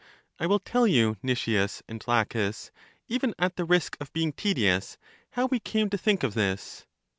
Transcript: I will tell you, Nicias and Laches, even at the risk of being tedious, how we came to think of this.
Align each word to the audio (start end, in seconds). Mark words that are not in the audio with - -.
I 0.39 0.47
will 0.47 0.57
tell 0.57 0.87
you, 0.87 1.17
Nicias 1.21 1.83
and 1.87 2.03
Laches, 2.07 2.71
even 3.07 3.35
at 3.37 3.55
the 3.55 3.65
risk 3.65 3.97
of 3.99 4.11
being 4.13 4.33
tedious, 4.33 4.97
how 5.33 5.45
we 5.45 5.59
came 5.59 5.91
to 5.91 5.95
think 5.97 6.23
of 6.23 6.33
this. 6.33 6.87